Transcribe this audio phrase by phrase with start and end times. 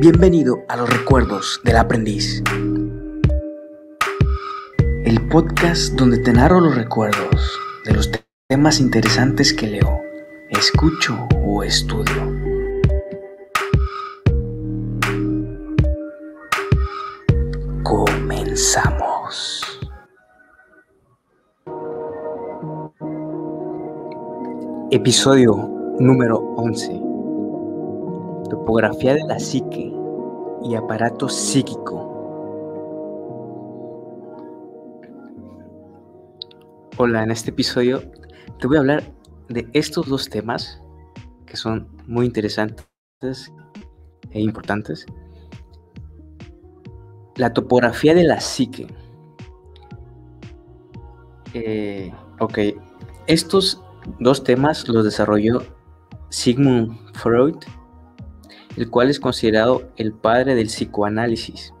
[0.00, 2.40] Bienvenido a los recuerdos del aprendiz.
[5.04, 8.08] El podcast donde te narro los recuerdos de los
[8.48, 10.00] temas interesantes que leo,
[10.50, 12.32] escucho o estudio.
[17.82, 19.64] Comenzamos.
[24.92, 27.00] Episodio número 11.
[28.50, 29.92] Topografía de la psique
[30.62, 32.04] y aparato psíquico.
[36.98, 38.02] Hola, en este episodio
[38.60, 39.02] te voy a hablar
[39.48, 40.80] de estos dos temas
[41.46, 43.52] que son muy interesantes
[44.30, 45.04] e importantes.
[47.36, 48.86] La topografía de la psique.
[51.54, 52.58] Eh, ok,
[53.26, 53.82] estos
[54.20, 55.62] dos temas los desarrolló
[56.30, 57.56] Sigmund Freud
[58.78, 61.74] el cual es considerado el padre del psicoanálisis.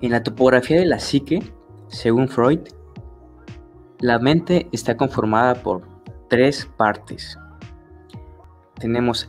[0.00, 1.42] En la topografía de la psique,
[1.88, 2.60] según Freud,
[4.00, 5.82] la mente está conformada por
[6.30, 7.38] tres partes.
[8.78, 9.26] Tenemos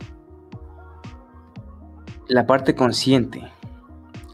[2.28, 3.42] la parte consciente,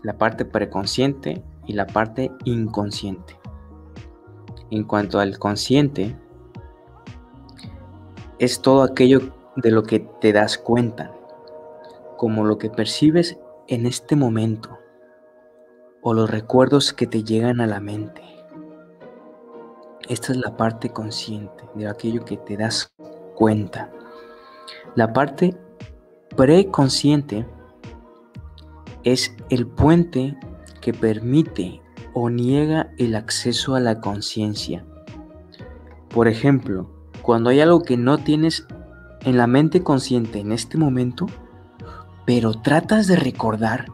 [0.04, 3.36] la parte preconsciente y la parte inconsciente.
[4.70, 6.16] En cuanto al consciente,
[8.38, 9.20] es todo aquello
[9.56, 11.14] de lo que te das cuenta,
[12.16, 14.78] como lo que percibes en este momento
[16.02, 18.22] o los recuerdos que te llegan a la mente.
[20.08, 22.94] Esta es la parte consciente de aquello que te das
[23.34, 23.90] cuenta.
[24.94, 25.56] La parte
[26.36, 27.46] preconsciente
[29.02, 30.36] es el puente
[30.80, 34.86] que permite o niega el acceso a la conciencia.
[36.08, 36.95] Por ejemplo,
[37.26, 38.68] cuando hay algo que no tienes
[39.22, 41.26] en la mente consciente en este momento,
[42.24, 43.86] pero tratas de recordar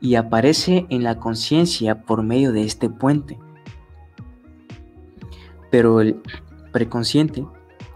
[0.00, 3.38] y aparece en la conciencia por medio de este puente.
[5.70, 6.22] Pero el
[6.72, 7.44] preconsciente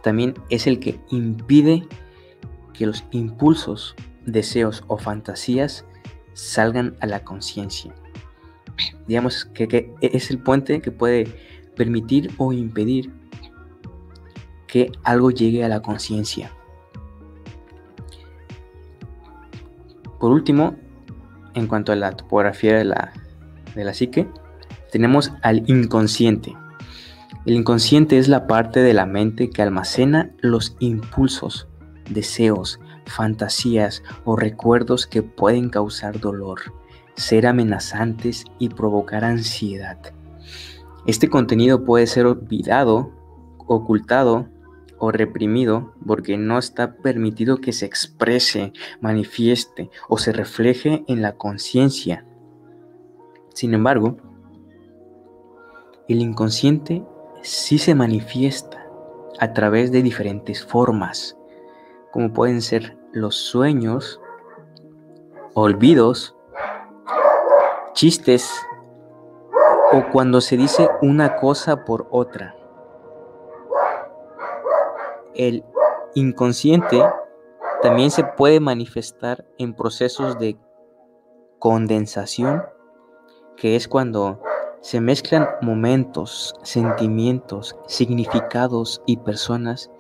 [0.03, 1.89] también es el que impide
[2.75, 3.97] que los impulsos,
[4.27, 5.87] deseos o fantasías
[6.35, 7.95] salgan a la conciencia.
[9.09, 11.35] Digamos que, es el puente que puede
[11.77, 13.11] permitir o impedir
[14.75, 16.51] que algo llegue a la conciencia.
[20.19, 20.75] Por último,
[21.55, 23.13] en cuanto a la topografía de la,
[23.77, 24.27] de la psique,
[24.91, 26.57] tenemos al inconsciente.
[27.47, 31.69] El inconsciente es la parte de la mente que almacena los impulsos,
[32.11, 36.59] deseos, fantasías o recuerdos que pueden causar dolor,
[37.15, 39.99] ser amenazantes y provocar ansiedad.
[41.07, 43.13] Este contenido puede ser olvidado,
[43.69, 44.53] ocultado
[44.99, 51.37] o reprimido porque no está permitido que se exprese, manifieste o se refleje en la
[51.37, 52.27] conciencia.
[53.55, 54.17] Sin embargo,
[56.09, 57.05] el inconsciente
[57.43, 58.87] sí se manifiesta
[59.39, 61.37] a través de diferentes formas,
[62.13, 64.21] como pueden ser los sueños,
[65.55, 66.37] olvidos,
[67.93, 68.51] chistes
[69.93, 72.57] o cuando se dice una cosa por otra.
[75.35, 75.65] El
[76.15, 77.03] inconsciente
[77.83, 80.57] también se puede manifestar en procesos de
[81.59, 82.63] condensación,
[83.57, 84.41] que es cuando
[84.81, 89.91] se mezclan momentos, sentimientos, significados y personas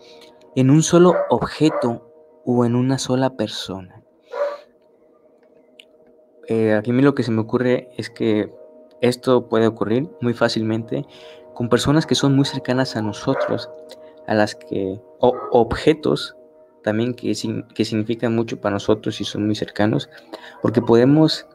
[0.54, 2.10] en un solo objeto
[2.44, 4.02] o en una sola persona.
[6.48, 8.52] Eh, aquí a mí lo que se me ocurre es que
[9.00, 11.06] esto puede ocurrir muy fácilmente
[11.54, 13.70] con personas que son muy cercanas a nosotros,
[14.26, 16.36] a las que, o objetos
[16.82, 17.32] también que,
[17.74, 20.10] que significan mucho para nosotros y son muy cercanos,
[20.60, 21.46] porque podemos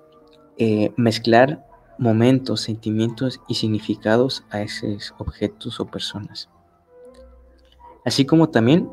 [0.58, 1.64] eh, mezclar
[2.00, 6.50] momentos, sentimientos y significados a esos objetos o personas.
[8.06, 8.90] Así como también,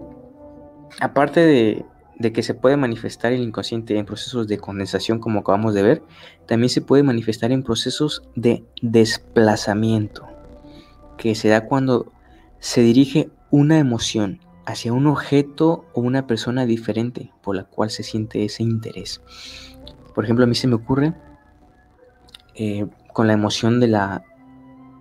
[1.01, 1.87] aparte de,
[2.19, 6.03] de que se puede manifestar el inconsciente en procesos de condensación, como acabamos de ver,
[6.47, 10.27] también se puede manifestar en procesos de desplazamiento,
[11.17, 12.13] que se da cuando
[12.59, 18.03] se dirige una emoción hacia un objeto o una persona diferente por la cual se
[18.03, 19.23] siente ese interés.
[20.15, 21.15] Por ejemplo, a mí se me ocurre
[22.55, 24.25] eh, con la emoción de la,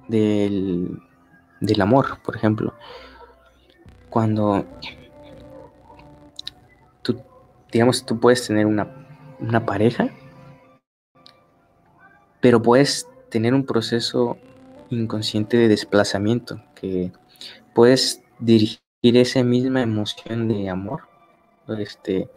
[0.07, 0.99] del,
[1.59, 2.75] del amor, por ejemplo.
[4.09, 4.65] Cuando
[7.01, 7.19] tú,
[7.71, 8.87] digamos, tú puedes tener una,
[9.39, 10.09] una pareja,
[12.39, 14.37] pero puedes tener un proceso
[14.91, 17.11] inconsciente de desplazamiento que
[17.73, 18.84] puedes dirigir
[19.15, 21.01] esa misma emoción de amor
[21.77, 22.29] este,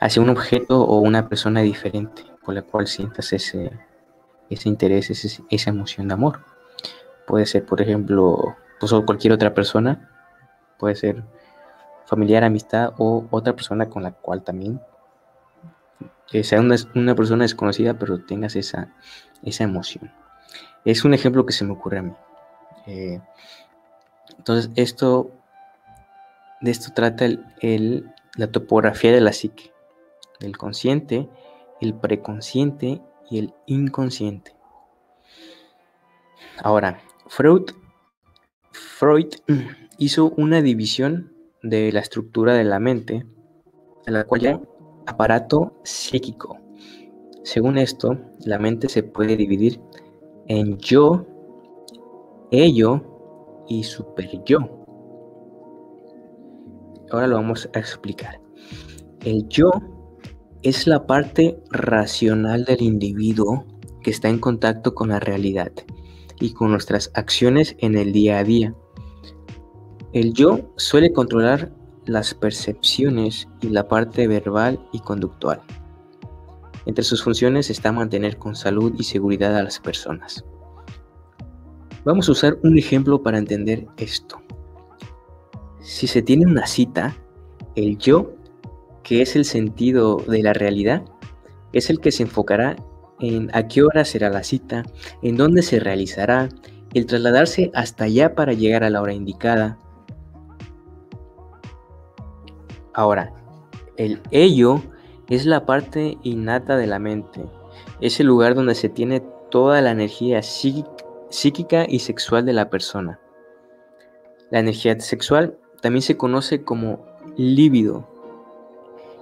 [0.00, 3.70] hacia un objeto o una persona diferente por la cual sientas ese,
[4.48, 5.10] ese interés,
[5.50, 6.40] esa emoción de amor.
[7.26, 10.10] Puede ser, por ejemplo, pues, cualquier otra persona,
[10.78, 11.24] puede ser
[12.06, 14.80] familiar, amistad o otra persona con la cual también
[16.42, 18.94] sea una, una, persona desconocida, pero tengas esa,
[19.42, 20.12] esa emoción.
[20.84, 22.12] Es un ejemplo que se me ocurre a mí.
[22.86, 23.20] Eh,
[24.36, 25.30] entonces, esto,
[26.60, 29.72] de esto trata el, la topografía de la psique,
[30.40, 31.28] el consciente,
[31.80, 33.00] el preconsciente
[33.30, 34.54] y el inconsciente.
[36.62, 37.70] Ahora, Freud,
[38.72, 39.28] Freud
[39.98, 41.32] hizo una división
[41.62, 43.26] de la estructura de la mente,
[44.06, 44.66] en la cual
[45.06, 46.58] aparato psíquico.
[47.44, 49.80] Según esto, la mente se puede dividir
[50.48, 51.26] en yo,
[52.50, 54.77] ello y super yo.
[57.10, 58.40] Ahora lo vamos a explicar.
[59.24, 59.70] El yo
[60.62, 63.66] es la parte racional del individuo
[64.02, 65.72] que está en contacto con la realidad
[66.40, 68.74] y con nuestras acciones en el día a día.
[70.12, 71.72] El yo suele controlar
[72.06, 75.60] las percepciones y la parte verbal y conductual.
[76.86, 80.44] Entre sus funciones está mantener con salud y seguridad a las personas.
[82.04, 84.40] Vamos a usar un ejemplo para entender esto.
[85.88, 87.16] Si se tiene una cita,
[87.74, 88.34] el yo,
[89.02, 91.02] que es el sentido de la realidad,
[91.72, 92.76] es el que se enfocará
[93.20, 94.82] en a qué hora será la cita,
[95.22, 96.50] en dónde se realizará,
[96.92, 99.78] el trasladarse hasta allá para llegar a la hora indicada,
[102.92, 103.32] Ahora,
[103.96, 104.82] el ello
[105.30, 107.46] es la parte innata de la mente.
[108.02, 113.20] Es el lugar donde se tiene toda la energía psíquica y sexual de la persona.
[114.50, 117.04] La energía sexual también se conoce como
[117.36, 118.08] líbido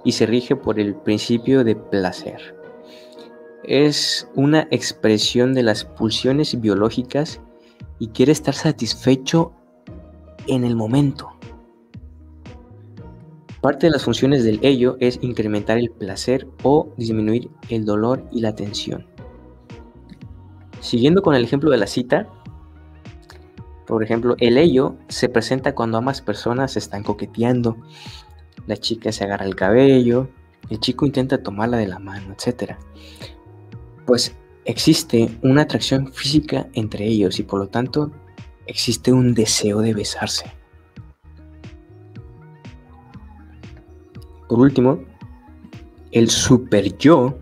[0.03, 2.55] y se rige por el principio de placer.
[3.63, 7.41] Es una expresión de las pulsiones biológicas
[7.99, 9.53] y quiere estar satisfecho
[10.47, 11.29] en el momento.
[13.61, 18.39] Parte de las funciones del ello es incrementar el placer o disminuir el dolor y
[18.39, 19.05] la tensión.
[20.79, 22.29] Siguiendo con el ejemplo de la cita,
[23.87, 27.77] por ejemplo, el ello se presenta cuando ambas personas se están coqueteando,
[28.67, 30.29] la chica se agarra el cabello,
[30.69, 32.73] el chico intenta tomarla de la mano, etc.
[34.05, 34.35] Pues
[34.65, 38.11] existe una atracción física entre ellos y por lo tanto
[38.65, 40.51] existe un deseo de besarse.
[44.49, 44.99] Por último,
[46.11, 47.37] el super yo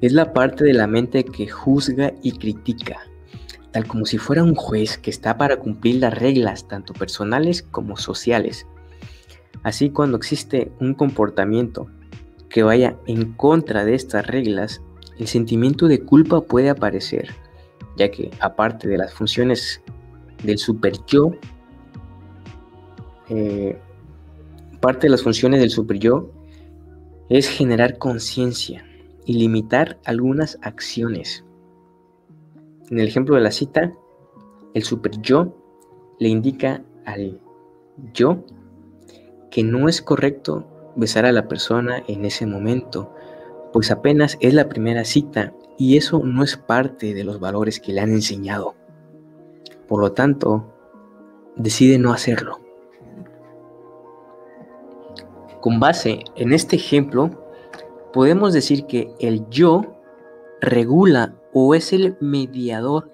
[0.00, 3.00] es la parte de la mente que juzga y critica,
[3.74, 7.96] tal como si fuera un juez que está para cumplir las reglas tanto personales como
[7.96, 8.68] sociales.
[9.64, 11.88] Así cuando existe un comportamiento
[12.48, 14.80] que vaya en contra de estas reglas,
[15.18, 17.34] el sentimiento de culpa puede aparecer,
[17.96, 19.82] ya que aparte de las funciones
[20.44, 21.32] del super yo,
[23.28, 23.76] eh,
[24.80, 26.30] parte de las funciones del super yo
[27.28, 28.86] es generar conciencia
[29.26, 31.44] y limitar algunas acciones.
[32.90, 33.92] En el ejemplo de la cita,
[34.74, 35.54] el super yo
[36.18, 37.40] le indica al
[38.12, 38.44] yo
[39.50, 40.66] que no es correcto
[40.96, 43.14] besar a la persona en ese momento,
[43.72, 47.92] pues apenas es la primera cita y eso no es parte de los valores que
[47.92, 48.74] le han enseñado.
[49.88, 50.72] Por lo tanto,
[51.56, 52.60] decide no hacerlo.
[55.60, 57.30] Con base en este ejemplo,
[58.12, 59.93] podemos decir que el yo
[60.64, 63.10] regula o es el mediador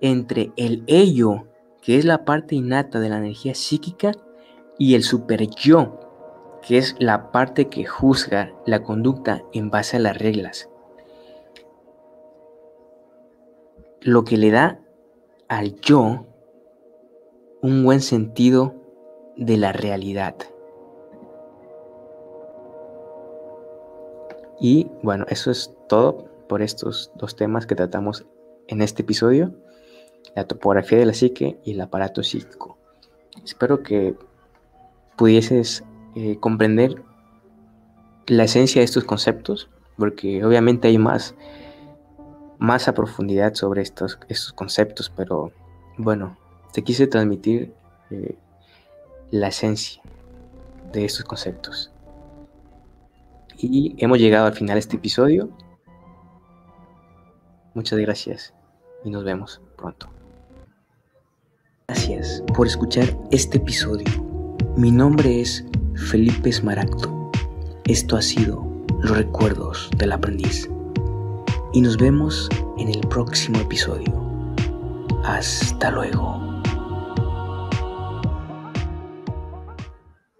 [0.00, 1.46] entre el ello,
[1.80, 4.12] que es la parte innata de la energía psíquica,
[4.78, 6.00] y el super yo,
[6.62, 10.68] que es la parte que juzga la conducta en base a las reglas.
[14.00, 14.80] Lo que le da
[15.48, 16.26] al yo
[17.62, 18.74] un buen sentido
[19.36, 20.34] de la realidad.
[24.60, 28.26] Y bueno, eso es todo por estos dos temas que tratamos
[28.68, 29.54] en este episodio,
[30.36, 32.76] la topografía de la psique y el aparato psíquico.
[33.42, 34.14] Espero que
[35.16, 35.82] pudieses
[36.14, 37.02] eh, comprender
[38.26, 41.34] la esencia de estos conceptos, porque obviamente hay más,
[42.58, 45.52] más a profundidad sobre estos, estos conceptos, pero
[45.96, 46.36] bueno,
[46.74, 47.72] te quise transmitir
[48.10, 48.36] eh,
[49.30, 50.02] la esencia
[50.92, 51.90] de estos conceptos.
[53.56, 55.48] Y hemos llegado al final de este episodio.
[57.74, 58.54] Muchas gracias
[59.04, 60.08] y nos vemos pronto.
[61.88, 64.06] Gracias por escuchar este episodio.
[64.76, 65.64] Mi nombre es
[65.94, 67.30] Felipe Esmaragdo.
[67.84, 68.66] Esto ha sido
[69.00, 70.68] Los Recuerdos del Aprendiz.
[71.72, 72.48] Y nos vemos
[72.78, 74.12] en el próximo episodio.
[75.24, 76.51] Hasta luego.